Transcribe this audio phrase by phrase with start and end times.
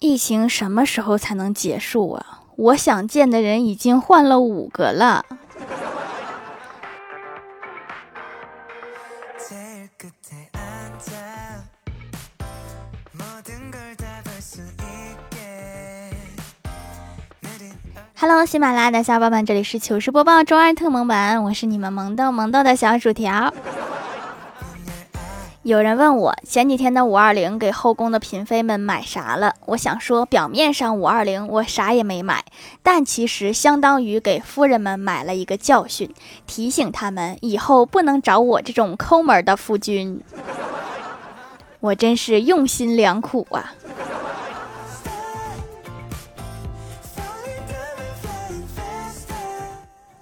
[0.00, 2.42] 疫情什么时候才能结束啊？
[2.54, 5.24] 我想见的人已经换了五个了。
[18.20, 23.52] Hello，喜马拉雅的小伙伴们，这里是糗事播报周二特萌版，我是你们萌豆萌豆的小薯条。
[25.68, 29.52] 有人问我前几天的五二零给后宫的嫔妃们买啥了？
[29.66, 32.42] 我想说，表面上五二零我啥也没买，
[32.82, 36.10] 但其实相当于给夫人们买了一个教训，
[36.46, 40.22] 提醒他们以后不能找我这种抠门的夫君。
[41.80, 43.74] 我真是用心良苦啊！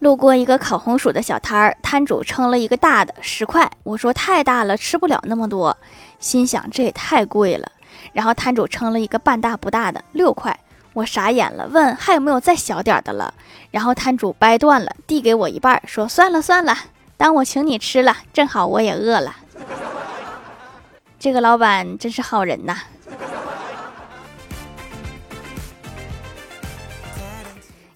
[0.00, 5.76] 路过一个烤红薯的小摊儿，摊主称了一个大的十块，我说太大了，吃不了那么多，
[6.18, 7.70] 心想这也太贵了。
[8.14, 10.58] 然后摊主称了一个半大不大的六块，
[10.94, 13.34] 我傻眼了，问还有没有再小点的了。
[13.70, 16.74] 然后摊主掰断了，递给我一半，说算了算了，
[17.18, 19.36] 当我请你吃了，正好我也饿了。
[21.18, 22.78] 这个老板真是好人呐。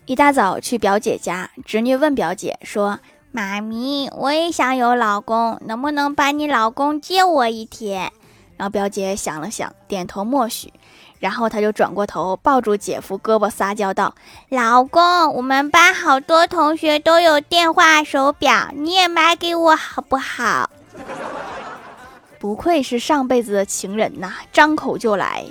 [0.07, 2.99] 一大早去表姐家，侄女问表姐说
[3.33, 8.13] ：“妈咪，我也想有老公，能不能把你老公借我一天？”
[8.59, 10.71] 然后表姐想了想，点头默许。
[11.21, 14.15] 然后她就转过头，抱住姐夫胳膊撒娇道
[14.51, 20.69] ：“老公，我们班好多同学都有电话手表，你也买给我好不好？”
[22.39, 25.47] 不愧是上辈子的情人呐，张口就来。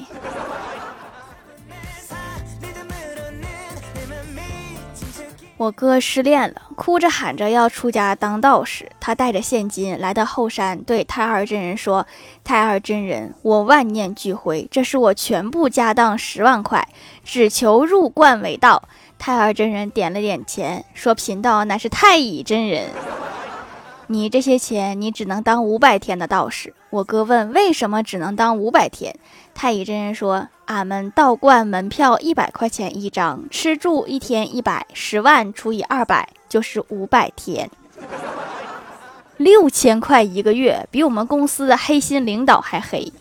[5.56, 8.92] 我哥失恋了，哭着喊着要出家当道士。
[9.00, 12.06] 他带着现金来到后山，对太二真人说
[12.44, 16.88] ：“太二真人，我万念俱灰，这是我全部家当十万块，
[17.24, 18.84] 只求入观为道。”
[19.20, 22.90] 太二真人点了点钱，说：“贫道乃是太乙真人，
[24.08, 29.16] 你这些钱，你只能当五百天的道士。”我哥问：“为什么只能当五百天？”
[29.54, 30.48] 太乙真人说。
[30.66, 37.70] 俺们道观门票一百块钱一张，吃住一天一百，十万除以二百就是五百天，
[39.36, 43.12] 六千块一个月，比我们公司的黑心领导还黑。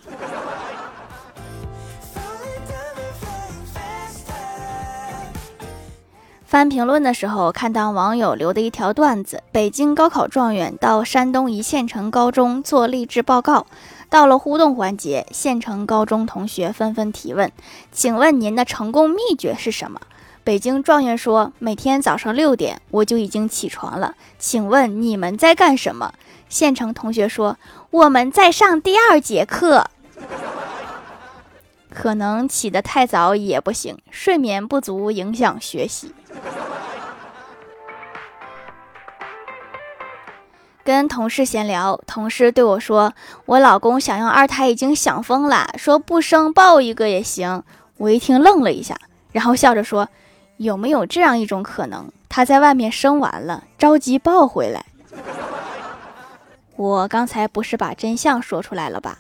[6.47, 13.67] 翻评论的时候，看到网友留的一条段子：北京高考状元到山东一县城高中做励志报告。
[14.13, 17.51] 到了互动环节，县城高中同学纷纷提问
[17.91, 19.99] ：“请问您的成功秘诀是什么？”
[20.45, 26.13] 北京状元说：“每天早上六点我就已经起床了。”请问你们在干什么？
[26.51, 27.57] 县城同学说
[27.89, 29.87] ：“我们在上第二节课。”
[31.89, 36.13] 可能起得太早也不行，睡眠不足影响学习。
[40.85, 43.13] 跟同事闲聊，同事对我说
[43.47, 47.63] ：“我老公想要二胎已经想疯了，说不生抱一个也行。”
[47.99, 48.97] 我一听愣了一下，
[49.31, 50.09] 然后笑着说
[50.59, 54.85] ：“有没有这样一种可能，他在外面生完了，着急抱回来？”
[56.77, 59.19] 我刚才不是把真相说出来了吧？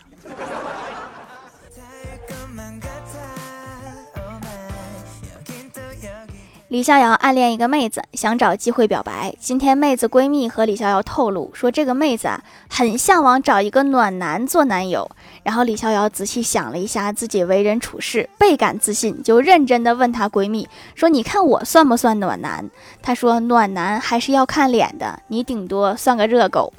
[6.72, 9.34] 李逍遥暗恋一个妹子，想找机会表白。
[9.38, 15.10] 今天妹子闺蜜和李逍遥透露说，这个妹子啊，很向往找一个暖男做男友。
[15.42, 22.70] 然后李逍遥仔细想了一下自己为人处事，倍感自信，就认真的问她闺蜜说：“你看我算不算暖男？”
[23.02, 26.72] 她说：“暖男还是要看脸的，你顶多算个热狗。”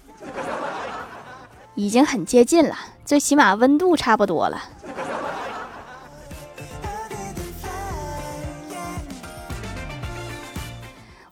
[1.75, 2.75] 已经很接近了，
[3.06, 4.60] 最起码温度差不多了。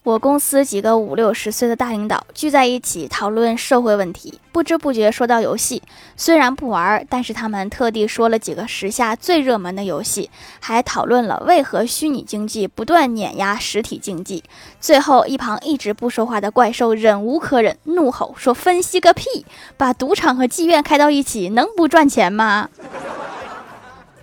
[0.04, 5.80] 我公司几个五六十岁的大领导聚在一起讨论社会问题，不知不觉说到游戏。
[6.16, 14.42] 虽然不玩，但是他们特地说了几个时下最热门的游戏，还讨论了为何虚拟经济不断碾压实体经济。
[14.80, 19.46] 最后，一旁一直不说话的怪兽忍无可忍，怒吼说：“分析个屁！
[19.76, 22.68] 把赌场和妓院开到一起，能不赚钱吗？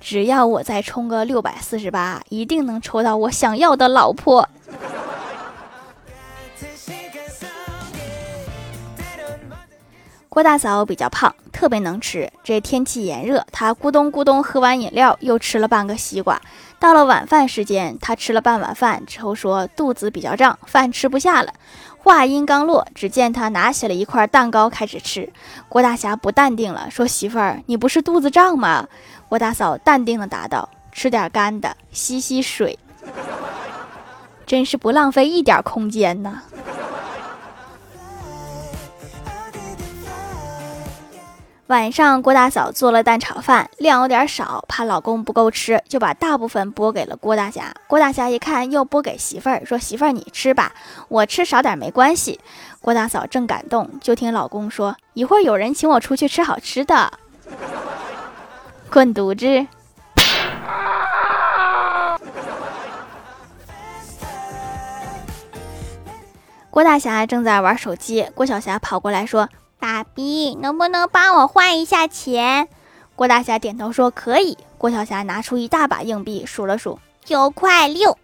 [0.02, 4.50] 只要我再充个六百四十八，一定能抽到我想要的老婆。”
[10.30, 12.32] 郭大嫂比较胖，特别能吃。
[12.44, 16.40] 这天气炎热，她咕咚咕咚喝完饮料，又吃了半个西瓜。
[16.78, 21.52] 到了晚饭时间，她吃了半碗饭之后说肚子比较胀，饭吃不下了。
[21.98, 25.34] 话音刚落，只见她拿起了一块蛋糕开始吃。
[25.68, 28.88] 郭大侠不淡定了，说：“媳妇儿，你不是肚子胀吗？”
[29.28, 32.78] 郭大嫂淡定的答道：“吃点干的，吸吸水。
[34.46, 36.44] 真是不浪费一点空间呐！
[41.70, 47.72] 晚上，郭大嫂做了蛋炒饭，量有点少，怕老公不够吃，就把大部分拨给了郭大侠。
[47.86, 50.72] 郭大侠一看，又拨给媳妇儿，说：“媳妇儿，你吃吧，
[51.10, 52.40] 我吃少点没关系。”
[52.82, 57.14] 郭大嫂正感动，就听老公说：“一会儿有人请我出去吃好吃的，
[58.90, 59.68] 滚犊子！”
[66.72, 72.68] 郭大侠正在玩手机，郭小霞跑过来说：“爸比，能不能帮我换一下钱？”
[73.16, 78.18] 郭大侠点头说：“可以。”郭小霞拿出一大把硬币，数了数，九块六。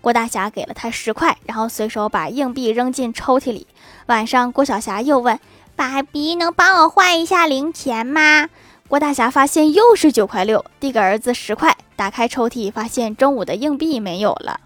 [0.00, 3.66] 郭大侠给了他十块，然后随手把硬币扔进抽屉里。
[4.06, 5.40] 晚上，郭小霞又问
[5.74, 8.48] ：“爸比，能帮我换一下零钱吗？”
[8.88, 14.60] 郭大侠发现又是九块六，递给儿子十块，打开抽屉，发现中午的硬币没有了。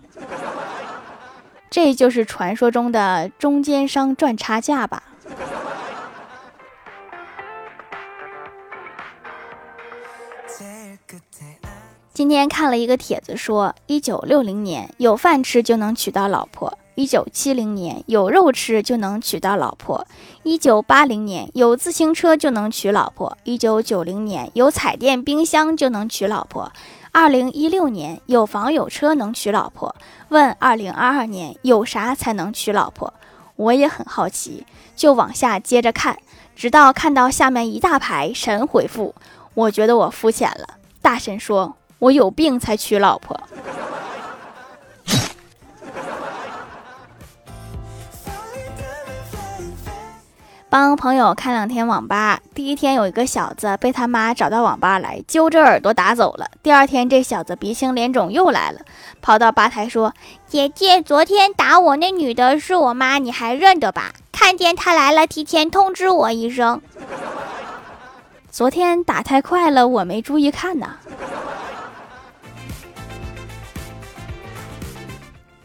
[1.70, 5.04] 这就是传说中的中间商赚差价吧？
[12.20, 20.06] 今天看了一个帖子，说一九六零年有饭吃就能娶到老婆，一九七零年有肉吃就能娶到老婆，
[20.42, 26.70] 一九八零年有自行车就能娶老婆，一九九零年有彩电、冰箱就能娶老婆。
[27.10, 29.96] 二零一六年有房有车能娶老婆，
[30.28, 33.14] 问二零二二年有啥才能娶老婆？
[33.56, 36.18] 我也很好奇，就往下接着看，
[36.54, 39.14] 直到看到下面一大排神回复，
[39.54, 40.76] 我觉得我肤浅了。
[41.00, 43.38] 大神说我有病才娶老婆。
[50.70, 56.46] 帮朋友看两天网吧，第一天有一个小子被他妈找到网吧来，揪着耳朵打走了。
[56.62, 58.80] 第二天这小子鼻青脸肿又来了，
[59.20, 60.14] 跑到吧台说
[60.46, 64.12] ：“姐姐，昨天打我那女的是我妈，你还认得吧？
[64.30, 66.80] 看见她来了，提前通知我一声。”
[68.48, 70.96] 昨天打太快了，我没注意看呐。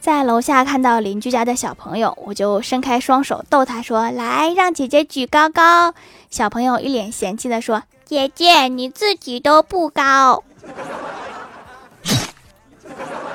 [0.05, 5.95] 在楼下看到邻居家的小朋友，我就伸开双手逗他说：“来，让姐姐举高高。”
[6.29, 10.43] 小朋友一脸嫌弃的说：“姐姐你自己都不高。”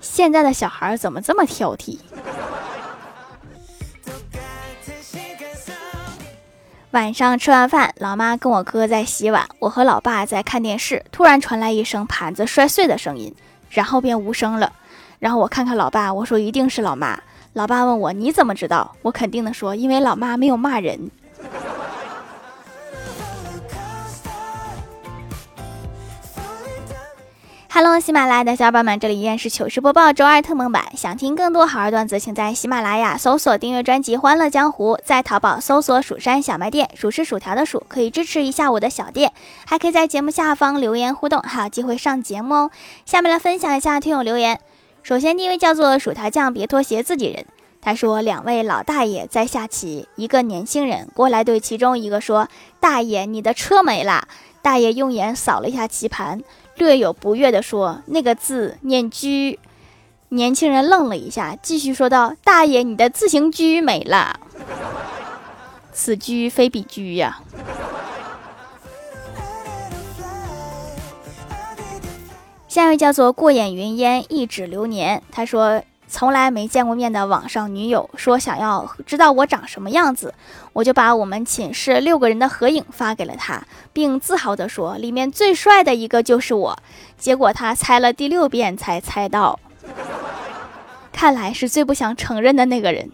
[0.00, 1.98] 现在的小孩怎么这么挑剔？
[6.92, 13.34] 晚上吃完饭，老妈跟我哥在洗碗，我和老爸在看电视，突然传来一声盘子摔碎的声音，
[13.68, 14.72] 然后便无声了。
[15.18, 17.18] 然后我看看老爸，我说一定是老妈。
[17.52, 18.96] 老爸问我你怎么知道？
[19.02, 21.10] 我肯定的说，因为老妈没有骂人。
[27.70, 30.84] Hello，喜马拉雅的小伙伴们，这里依然是糗事播报周二特蒙版。
[30.96, 39.32] 想听更多好玩段子，请在喜马拉雅搜索订阅专辑《欢乐江湖》，在淘宝搜索“蜀山小卖店”，数是薯条的数，可以支持一下我的小店。
[39.66, 42.70] 还可以在节目下方留言互动，还有机会上节目哦。
[43.04, 44.60] 下面来分享一下听友留言。
[45.04, 47.44] 首先，第一位叫做薯条酱，别拖鞋，自己人。
[47.82, 52.48] 他说，两位老大爷在下棋，一个年轻人过来对其中一个说
[52.80, 54.26] ：“大爷，你的车没了。”
[54.62, 56.42] 大爷用眼扫了一下棋盘，
[56.76, 59.28] 略有不悦地说：“那个字念车。”
[60.30, 64.40] 年轻人愣了一下，继续说道：“大爷，你的自行车没了。”
[65.92, 67.42] 此车非彼车呀。
[72.74, 75.22] 下一位叫做过眼云烟，一指流年。
[75.30, 80.34] 他说，从来没见过面的网上女友说想要知道我长什么样子，
[80.72, 83.62] 我就把我们寝室六个人的合影发给了他，
[83.92, 86.76] 并自豪地说里面最帅的一个就是我。
[87.16, 89.60] 结果他猜了第六遍才猜到，
[91.12, 93.08] 看来是最不想承认的那个人。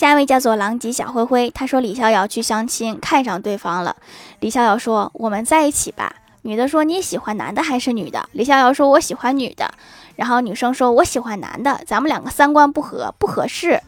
[0.00, 3.94] 下一位叫做狼藉小灰灰，他说李逍遥去相亲，看上对方了。
[4.38, 9.70] 李逍遥说：“我们在一起吧。”女的说：“你喜欢男的还是女的？”李逍遥说：“我喜欢女的。”
[10.16, 13.78] 然后女生说：“我喜欢男的，咱们两个三观不合，不合适。”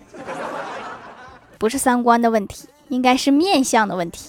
[1.57, 4.29] 不是三观的问题，应该是面相的问题。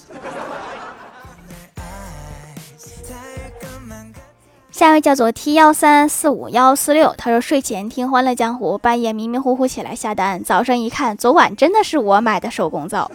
[4.74, 13.08] 下一位叫做 T 幺三四五幺四六，他说睡前听欢乐江湖，半夜迷迷糊糊起来下单，早上一看，昨晚真的是我买的手工皂。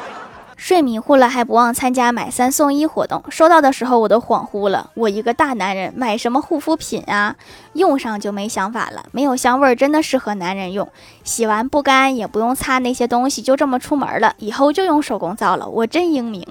[0.54, 7.36] 睡迷糊了还不忘参加买三送一活动，收到的时候我都恍惚了，我一个大男人买什么护肤品啊？
[7.72, 10.86] 用上就没想法了，没有香味儿，真的适合男人用，
[11.24, 16.46] 洗完不干也不用擦那些东西，就这么出门了，以后就用手工皂了，我真英明。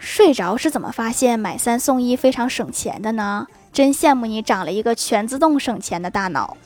[0.00, 3.46] 睡着是怎么发现买三送一非常省钱的呢？
[3.72, 6.56] 真羡慕你长了一个全自动省钱的大脑。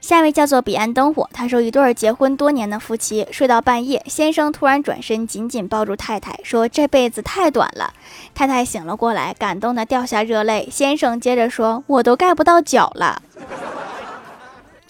[0.00, 7.94] 下一位叫做彼岸灯火，他说一对结婚多年的夫妻睡到半夜，先生突然转身紧紧抱住太太，说这辈子太短了。
[8.34, 10.68] 太太醒了过来，感动的掉下热泪。
[10.70, 13.22] 先生接着说，我都盖不到脚了。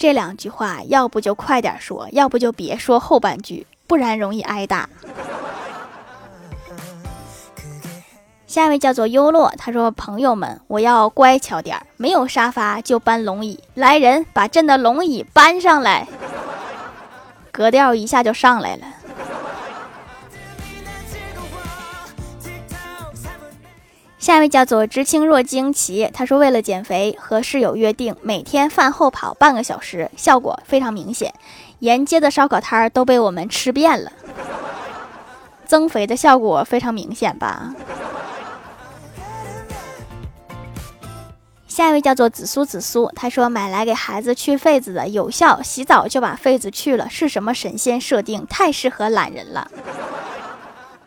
[0.01, 4.89] 这两句话，要不就快点说，要不就别说后半句，不然容易挨打。
[8.47, 13.63] 下一位叫做优洛，他说：“朋友们，我要乖巧点儿，没有沙发就搬龙椅。
[13.75, 16.09] 来人，把朕的龙椅搬上来。”
[17.53, 18.87] 格调一下就上来了。
[24.21, 31.33] 下一位叫做知青若惊奇，他说为了减肥，和室友约定每天饭后跑半个小时，效果非常明显，
[31.79, 34.13] 沿街的烧烤摊儿都被我们吃遍了，
[35.65, 37.75] 增肥的效果非常明显吧？
[41.67, 48.47] 下一位叫做紫苏紫苏，他说买来给孩子去痱子的，有效，洗澡就把痱子去了，是什么神仙设定？
[48.47, 49.71] 太适合懒人了。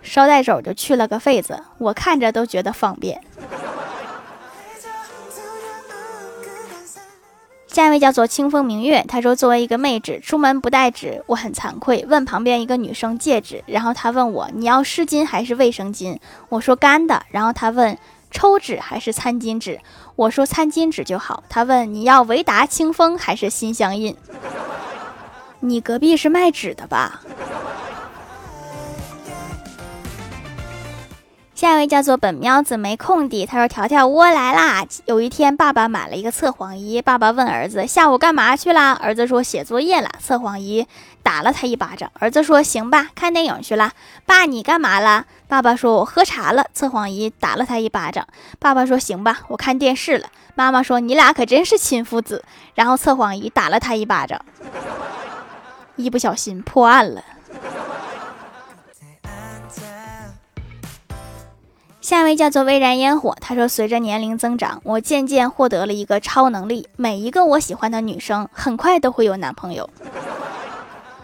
[0.03, 3.21] 捎带手就去了个痱子，我看着都觉得方便。
[7.67, 12.05] 下一位叫做清风明月，他说作为一个妹纸，出门不带纸，我很惭愧。
[12.07, 16.19] 问旁边一个女生借纸，然后他问我你要湿巾还是卫生巾？
[16.49, 17.23] 我说干的。
[17.31, 17.97] 然后他问
[18.29, 19.79] 抽纸还是餐巾纸？
[20.15, 21.43] 我说餐巾纸就好。
[21.49, 24.15] 他问你要维达清风还是心相印？
[25.61, 27.21] 你隔壁是卖纸的吧？
[31.63, 40.85] 下一位叫做本喵子没空的，他说：“条条窝来啦。”有一天，爸爸买了一个测谎仪，爸爸问儿子：“下午干嘛去啦？”儿子说：“写作业了。”测谎仪
[41.23, 42.11] 打了他一巴掌。
[42.19, 43.93] 儿子说：“行吧，看电影去了。”
[44.27, 45.25] 爸，你干嘛了？
[45.47, 48.27] 爸爸说：“我喝茶了。”测谎仪打了他一巴掌。
[48.59, 52.43] 爸爸说：“行吧，我看电视了。”妈妈说：“你俩可真是亲父子。”
[52.75, 54.37] 然后测谎仪打了他一巴掌，
[55.95, 57.23] 一不小心破案了。
[62.13, 69.89] 下一位叫做微燃烟火，他说：“随着年龄增长，我渐渐获得了一个超能力，每一个我喜欢的女生很快都会有男朋友，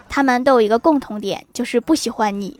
[0.08, 2.58] 他们都有一个共同点，就是不喜欢你。”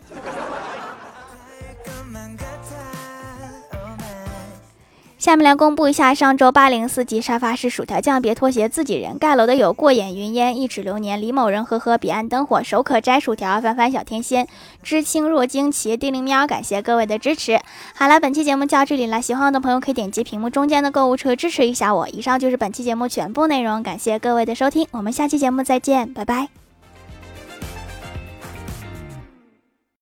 [5.21, 14.49] 下面来公布一下上周八零四级沙发是薯条酱，别拖鞋，自己人盖楼的有过眼云烟、一指流年、李某人、呵呵、彼岸灯火、手可摘薯条、凡凡小天仙、
[14.83, 17.61] 知青若惊奇、叮铃喵，感谢各位的支持。
[17.95, 22.09] 好了，本期节目就到这里了，喜欢我的朋友可以点击屏幕中间的购物车支持一下我。
[22.09, 26.60] 以上就是本期节目全部内容，感谢各位的收听，我们下期节目再见，拜拜。